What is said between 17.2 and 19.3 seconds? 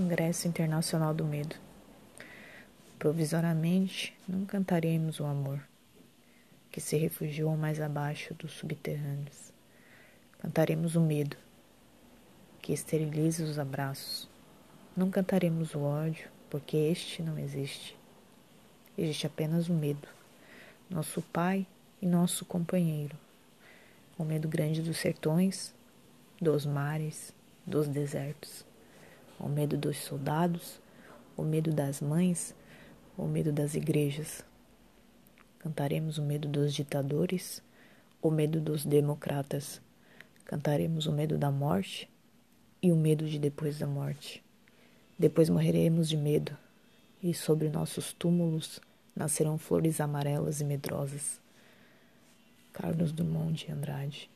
não existe. Existe